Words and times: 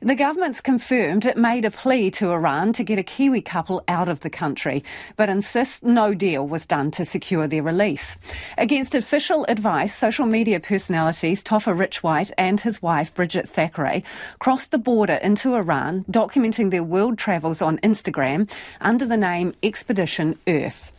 The 0.00 0.14
government's 0.14 0.60
confirmed 0.60 1.26
it 1.26 1.36
made 1.36 1.64
a 1.64 1.72
plea 1.72 2.10
to 2.12 2.30
Iran 2.30 2.72
to 2.74 2.84
get 2.84 3.00
a 3.00 3.02
Kiwi 3.02 3.40
couple 3.40 3.82
out 3.88 4.08
of 4.08 4.20
the 4.20 4.30
country, 4.30 4.84
but 5.16 5.28
insists 5.28 5.82
no 5.82 6.14
deal 6.14 6.46
was 6.46 6.66
done 6.66 6.92
to 6.92 7.04
secure 7.04 7.48
their 7.48 7.64
release. 7.64 8.16
Against 8.56 8.94
official 8.94 9.44
advice, 9.48 9.92
social 9.92 10.26
media 10.26 10.60
personalities 10.60 11.42
Topher 11.42 11.76
Richwhite 11.76 12.30
and 12.38 12.60
his 12.60 12.80
wife 12.80 13.12
Bridget 13.12 13.48
Thackeray 13.48 14.04
crossed 14.38 14.70
the 14.70 14.78
border 14.78 15.14
into 15.14 15.54
Iran, 15.54 16.04
documenting 16.04 16.70
their 16.70 16.84
world 16.84 17.18
travels 17.18 17.60
on 17.60 17.78
Instagram 17.78 18.48
under 18.80 19.04
the 19.04 19.16
name 19.16 19.52
Expedition 19.64 20.38
Earth. 20.46 20.92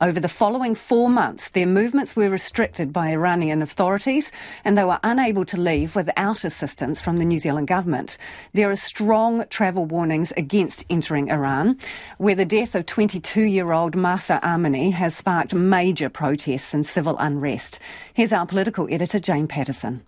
Over 0.00 0.20
the 0.20 0.28
following 0.28 0.74
four 0.74 1.08
months, 1.08 1.48
their 1.50 1.66
movements 1.66 2.14
were 2.14 2.28
restricted 2.28 2.92
by 2.92 3.08
Iranian 3.08 3.62
authorities 3.62 4.30
and 4.64 4.76
they 4.76 4.84
were 4.84 5.00
unable 5.02 5.44
to 5.46 5.60
leave 5.60 5.96
without 5.96 6.44
assistance 6.44 7.00
from 7.00 7.16
the 7.16 7.24
New 7.24 7.38
Zealand 7.38 7.68
government. 7.68 8.18
There 8.52 8.70
are 8.70 8.76
strong 8.76 9.44
travel 9.48 9.86
warnings 9.86 10.32
against 10.36 10.84
entering 10.90 11.30
Iran, 11.30 11.78
where 12.18 12.34
the 12.34 12.44
death 12.44 12.74
of 12.74 12.86
22 12.86 13.42
year 13.42 13.72
old 13.72 13.96
Mahsa 13.96 14.40
Amini 14.42 14.92
has 14.92 15.16
sparked 15.16 15.54
major 15.54 16.08
protests 16.08 16.74
and 16.74 16.86
civil 16.86 17.16
unrest. 17.18 17.78
Here's 18.12 18.32
our 18.32 18.46
political 18.46 18.86
editor, 18.92 19.18
Jane 19.18 19.48
Patterson. 19.48 20.02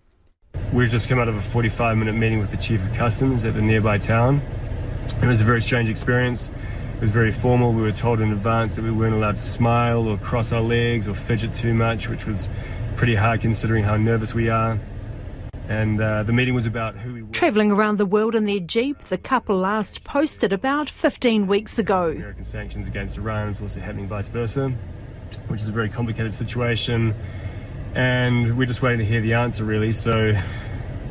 We've 0.72 0.90
just 0.90 1.08
come 1.08 1.18
out 1.18 1.28
of 1.28 1.36
a 1.36 1.42
45 1.50 1.96
minute 1.96 2.14
meeting 2.14 2.38
with 2.38 2.50
the 2.50 2.56
Chief 2.56 2.80
of 2.80 2.92
Customs 2.94 3.44
at 3.44 3.54
the 3.54 3.62
nearby 3.62 3.98
town. 3.98 4.40
It 5.22 5.26
was 5.26 5.40
a 5.40 5.44
very 5.44 5.62
strange 5.62 5.88
experience. 5.88 6.50
It 7.00 7.04
was 7.04 7.12
very 7.12 7.32
formal. 7.32 7.72
We 7.72 7.80
were 7.80 7.92
told 7.92 8.20
in 8.20 8.30
advance 8.30 8.74
that 8.74 8.82
we 8.82 8.90
weren't 8.90 9.14
allowed 9.14 9.36
to 9.36 9.42
smile 9.42 10.06
or 10.06 10.18
cross 10.18 10.52
our 10.52 10.60
legs 10.60 11.08
or 11.08 11.14
fidget 11.14 11.54
too 11.56 11.72
much, 11.72 12.08
which 12.08 12.26
was 12.26 12.46
pretty 12.96 13.14
hard 13.14 13.40
considering 13.40 13.84
how 13.84 13.96
nervous 13.96 14.34
we 14.34 14.50
are. 14.50 14.78
And 15.66 15.98
uh, 15.98 16.24
the 16.24 16.34
meeting 16.34 16.52
was 16.52 16.66
about 16.66 16.98
who 16.98 17.14
we 17.14 17.22
were. 17.22 17.32
Travelling 17.32 17.72
around 17.72 17.96
the 17.96 18.04
world 18.04 18.34
in 18.34 18.44
their 18.44 18.60
Jeep, 18.60 19.00
the 19.04 19.16
couple 19.16 19.56
last 19.56 20.04
posted 20.04 20.52
about 20.52 20.90
15 20.90 21.46
weeks 21.46 21.78
ago. 21.78 22.10
American 22.10 22.44
sanctions 22.44 22.86
against 22.86 23.16
Iran 23.16 23.48
is 23.48 23.62
also 23.62 23.80
happening 23.80 24.06
vice 24.06 24.28
versa, 24.28 24.68
which 25.48 25.62
is 25.62 25.68
a 25.68 25.72
very 25.72 25.88
complicated 25.88 26.34
situation. 26.34 27.14
And 27.94 28.58
we're 28.58 28.66
just 28.66 28.82
waiting 28.82 28.98
to 28.98 29.06
hear 29.06 29.22
the 29.22 29.32
answer, 29.32 29.64
really. 29.64 29.92
So 29.92 30.12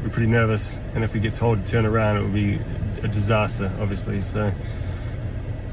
we're 0.03 0.11
pretty 0.11 0.30
nervous. 0.30 0.71
And 0.94 1.03
if 1.03 1.14
we 1.14 1.19
get 1.19 1.33
told 1.33 1.66
to 1.66 1.71
turn 1.71 1.88
around, 1.88 2.17
it 2.17 2.21
will 2.21 2.30
be 2.30 2.61
a 3.02 3.08
disaster, 3.08 3.75
obviously. 3.81 4.21
So 4.21 4.53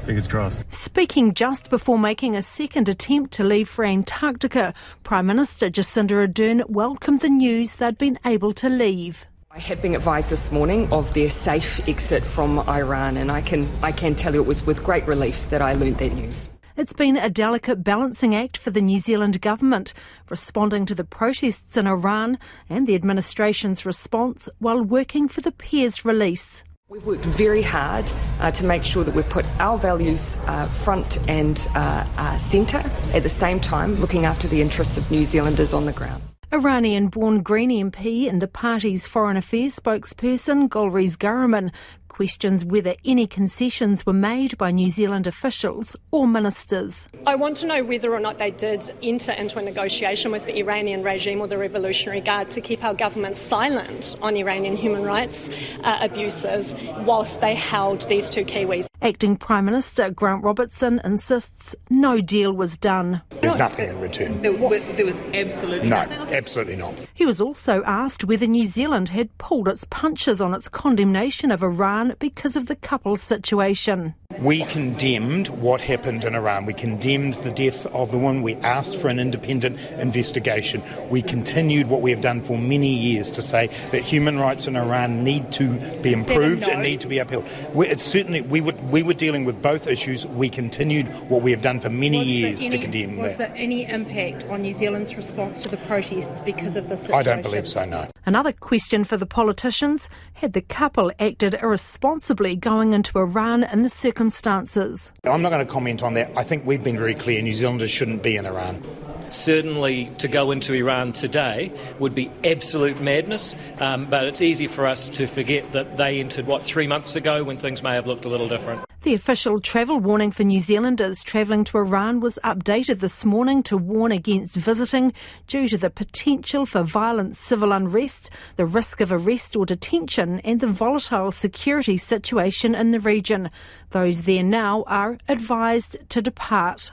Fingers 0.07 0.27
crossed. 0.29 0.63
Speaking 0.71 1.33
just 1.33 1.69
before 1.69 1.99
making 1.99 2.37
a 2.37 2.41
second 2.41 2.87
attempt 2.87 3.33
to 3.33 3.43
leave 3.43 3.67
for 3.67 3.83
Antarctica, 3.83 4.73
Prime 5.03 5.25
Minister 5.25 5.69
Jacinda 5.69 6.25
Ardern 6.25 6.69
welcomed 6.69 7.19
the 7.19 7.29
news 7.29 7.75
they'd 7.75 7.97
been 7.97 8.17
able 8.23 8.53
to 8.53 8.69
leave. 8.69 9.27
I 9.51 9.59
had 9.59 9.81
been 9.81 9.95
advised 9.95 10.29
this 10.29 10.49
morning 10.49 10.87
of 10.93 11.13
their 11.13 11.29
safe 11.29 11.85
exit 11.89 12.23
from 12.23 12.59
Iran, 12.69 13.17
and 13.17 13.29
I 13.29 13.41
can 13.41 13.67
I 13.83 13.91
can 13.91 14.15
tell 14.15 14.33
you 14.33 14.41
it 14.41 14.47
was 14.47 14.65
with 14.65 14.81
great 14.81 15.05
relief 15.05 15.49
that 15.49 15.61
I 15.61 15.73
learnt 15.73 15.97
that 15.97 16.13
news. 16.13 16.47
It's 16.77 16.93
been 16.93 17.17
a 17.17 17.29
delicate 17.29 17.83
balancing 17.83 18.33
act 18.33 18.55
for 18.55 18.71
the 18.71 18.81
New 18.81 18.99
Zealand 18.99 19.41
government, 19.41 19.93
responding 20.29 20.85
to 20.85 20.95
the 20.95 21.03
protests 21.03 21.75
in 21.75 21.85
Iran 21.85 22.39
and 22.69 22.87
the 22.87 22.95
administration's 22.95 23.85
response 23.85 24.47
while 24.59 24.81
working 24.81 25.27
for 25.27 25.41
the 25.41 25.51
pair's 25.51 26.05
release. 26.05 26.63
We've 26.89 27.05
worked 27.05 27.25
very 27.25 27.63
hard 27.63 28.09
uh, 28.39 28.51
to 28.51 28.63
make 28.63 28.85
sure 28.85 29.03
that 29.03 29.13
we've 29.13 29.27
put 29.27 29.45
our 29.59 29.77
values 29.77 30.37
uh, 30.45 30.69
front 30.69 31.19
and 31.27 31.67
uh, 31.75 32.07
uh 32.17 32.37
centre 32.37 32.81
at 33.11 33.23
the 33.23 33.29
same 33.29 33.59
time 33.59 33.95
looking 33.95 34.23
after 34.23 34.47
the 34.47 34.61
interests 34.61 34.97
of 34.97 35.11
New 35.11 35.25
Zealanders 35.25 35.73
on 35.73 35.85
the 35.85 35.91
ground. 35.91 36.23
Iranian 36.53 37.09
born 37.09 37.43
Green 37.43 37.91
MP 37.91 38.29
and 38.29 38.41
the 38.41 38.47
party's 38.47 39.05
foreign 39.05 39.35
affairs 39.35 39.77
spokesperson 39.77 40.69
Golriz 40.69 41.17
Ghahraman 41.17 41.73
questions 42.17 42.65
whether 42.65 42.95
any 43.05 43.27
concessions 43.27 44.03
were 44.03 44.11
made 44.11 44.57
by 44.57 44.71
New 44.71 44.89
Zealand 44.89 45.27
officials 45.27 45.95
or 46.09 46.27
ministers. 46.27 47.07
I 47.27 47.35
want 47.35 47.57
to 47.57 47.67
know 47.67 47.83
whether 47.83 48.11
or 48.11 48.19
not 48.19 48.39
they 48.39 48.49
did 48.49 48.91
enter 49.03 49.33
into 49.33 49.59
a 49.59 49.61
negotiation 49.61 50.31
with 50.31 50.47
the 50.47 50.57
Iranian 50.57 51.03
regime 51.03 51.41
or 51.41 51.47
the 51.47 51.59
Revolutionary 51.59 52.21
Guard 52.21 52.49
to 52.49 52.59
keep 52.59 52.83
our 52.83 52.95
government 52.95 53.37
silent 53.37 54.15
on 54.19 54.35
Iranian 54.35 54.75
human 54.75 55.03
rights 55.03 55.47
uh, 55.83 55.99
abuses 56.01 56.73
whilst 57.05 57.39
they 57.39 57.53
held 57.53 58.01
these 58.09 58.31
two 58.31 58.43
Kiwis. 58.43 58.87
Acting 59.07 59.37
Prime 59.37 59.63
Minister 59.63 60.11
Grant 60.11 60.43
Robertson 60.43 60.99
insists 61.01 61.73
no 61.89 62.19
deal 62.19 62.51
was 62.51 62.75
done. 62.75 63.21
There's 63.39 63.55
nothing 63.55 63.87
in 63.87 64.01
return. 64.01 64.41
There, 64.41 64.51
there 64.51 65.05
was 65.05 65.15
absolutely 65.33 65.87
no, 65.87 66.03
nothing. 66.03 66.35
absolutely 66.35 66.75
not. 66.75 66.93
He 67.13 67.25
was 67.25 67.39
also 67.39 67.83
asked 67.85 68.25
whether 68.25 68.45
New 68.45 68.65
Zealand 68.65 69.07
had 69.07 69.35
pulled 69.37 69.69
its 69.69 69.85
punches 69.85 70.41
on 70.41 70.53
its 70.53 70.67
condemnation 70.67 71.51
of 71.51 71.63
Iran 71.63 72.15
because 72.19 72.57
of 72.57 72.65
the 72.65 72.75
couple's 72.75 73.21
situation. 73.21 74.13
We 74.41 74.65
condemned 74.65 75.47
what 75.47 75.79
happened 75.79 76.25
in 76.25 76.35
Iran. 76.35 76.65
We 76.65 76.73
condemned 76.73 77.35
the 77.35 77.49
death 77.49 77.85
of 77.87 78.11
the 78.11 78.17
woman. 78.17 78.43
We 78.43 78.55
asked 78.55 78.97
for 78.97 79.07
an 79.07 79.19
independent 79.19 79.79
investigation. 79.99 80.83
We 81.09 81.21
continued 81.21 81.87
what 81.87 82.01
we 82.01 82.11
have 82.11 82.21
done 82.21 82.41
for 82.41 82.57
many 82.57 82.93
years 82.93 83.31
to 83.31 83.41
say 83.41 83.67
that 83.91 84.03
human 84.03 84.37
rights 84.37 84.67
in 84.67 84.75
Iran 84.75 85.23
need 85.23 85.53
to 85.53 85.79
be 86.01 86.11
improved 86.11 86.67
no? 86.67 86.73
and 86.73 86.83
need 86.83 86.99
to 87.01 87.07
be 87.07 87.19
upheld. 87.19 87.45
We, 87.73 87.87
it's 87.87 88.03
certainly 88.03 88.41
we 88.41 88.59
were 88.59 88.73
we 88.73 88.96
were 89.03 89.13
dealing 89.13 89.45
with 89.45 89.61
both 89.61 89.87
issues. 89.87 90.25
We 90.27 90.49
continued 90.49 91.07
what 91.29 91.41
we 91.41 91.51
have 91.51 91.61
done 91.61 91.79
for 91.79 91.89
many 91.89 92.19
was 92.19 92.27
years 92.27 92.61
any, 92.63 92.77
to 92.77 92.81
condemn 92.83 93.17
was 93.17 93.17
that. 93.17 93.29
Was 93.29 93.37
there 93.37 93.53
any 93.55 93.85
impact 93.85 94.45
on 94.45 94.61
New 94.61 94.73
Zealand's 94.73 95.15
response 95.15 95.61
to 95.63 95.69
the 95.69 95.77
protests 95.77 96.41
because 96.41 96.75
of 96.75 96.89
the 96.89 96.97
situation? 96.97 97.19
I 97.19 97.23
don't 97.23 97.41
believe 97.41 97.67
so. 97.67 97.85
No. 97.85 98.09
Another 98.25 98.51
question 98.51 99.03
for 99.03 99.17
the 99.17 99.25
politicians: 99.25 100.09
Had 100.33 100.53
the 100.53 100.61
couple 100.61 101.11
acted 101.19 101.55
irresponsibly 101.55 102.55
going 102.55 102.93
into 102.93 103.17
Iran 103.19 103.63
in 103.63 103.83
the 103.83 103.89
circumstances? 103.89 105.11
I'm 105.23 105.41
not 105.41 105.49
going 105.49 105.65
to 105.65 105.71
comment 105.71 106.03
on 106.03 106.13
that. 106.15 106.31
I 106.35 106.43
think 106.43 106.65
we've 106.65 106.83
been 106.83 106.97
very 106.97 107.15
clear. 107.15 107.41
New 107.41 107.53
Zealanders 107.53 107.91
shouldn't 107.91 108.23
be 108.23 108.35
in 108.35 108.45
Iran 108.45 108.83
certainly 109.29 110.11
to 110.17 110.27
go 110.27 110.51
into 110.51 110.73
Iran 110.73 111.13
today 111.13 111.71
would 111.99 112.15
be 112.15 112.31
absolute 112.43 113.01
madness. 113.01 113.55
Um, 113.79 114.05
but 114.05 114.25
it's 114.25 114.41
easy 114.41 114.67
for 114.67 114.85
us 114.85 115.09
to 115.09 115.27
forget 115.27 115.71
that 115.73 115.97
they 115.97 116.19
entered, 116.19 116.47
what, 116.47 116.63
three 116.63 116.87
months 116.87 117.15
ago 117.15 117.43
when 117.43 117.57
things 117.57 117.83
may 117.83 117.95
have 117.95 118.07
looked 118.07 118.25
a 118.25 118.29
little 118.29 118.47
different. 118.47 118.86
The 119.07 119.13
official 119.13 119.57
travel 119.59 120.01
warning 120.01 120.31
for 120.31 120.43
New 120.43 120.59
Zealanders 120.59 121.23
travelling 121.23 121.63
to 121.63 121.77
Iran 121.77 122.19
was 122.19 122.37
updated 122.43 122.99
this 122.99 123.23
morning 123.23 123.63
to 123.63 123.77
warn 123.77 124.11
against 124.11 124.57
visiting 124.57 125.13
due 125.47 125.69
to 125.69 125.77
the 125.77 125.89
potential 125.89 126.65
for 126.65 126.83
violent 126.83 127.37
civil 127.37 127.71
unrest, 127.71 128.29
the 128.57 128.65
risk 128.65 128.99
of 128.99 129.13
arrest 129.13 129.55
or 129.55 129.65
detention, 129.65 130.41
and 130.41 130.59
the 130.59 130.67
volatile 130.67 131.31
security 131.31 131.97
situation 131.97 132.75
in 132.75 132.91
the 132.91 132.99
region. 132.99 133.49
Those 133.91 134.23
there 134.23 134.43
now 134.43 134.83
are 134.87 135.17
advised 135.29 135.95
to 136.09 136.21
depart. 136.21 136.91